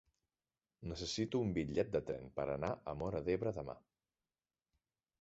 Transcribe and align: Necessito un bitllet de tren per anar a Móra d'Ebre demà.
Necessito 0.91 1.43
un 1.45 1.53
bitllet 1.59 1.93
de 1.97 2.03
tren 2.09 2.33
per 2.41 2.49
anar 2.57 2.73
a 2.95 2.99
Móra 3.05 3.25
d'Ebre 3.31 3.57
demà. 3.63 3.81